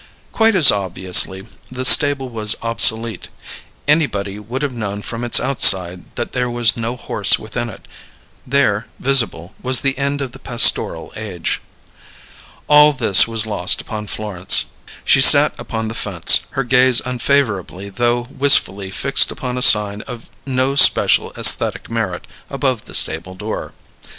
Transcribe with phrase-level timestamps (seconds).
[0.31, 3.29] Quite as obviously the stable was obsolete;
[3.87, 7.87] anybody would have known from its outside that there was no horse within it.
[8.47, 11.61] There, visible, was the end of the pastoral age.
[12.67, 14.65] All this was lost upon Florence.
[15.05, 20.31] She sat upon the fence, her gaze unfavourably though wistfully fixed upon a sign of
[20.47, 23.75] no special aesthetic merit above the stable door.